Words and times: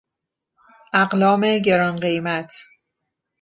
اقلام 0.93 1.57
گرانقیمت 1.59 2.53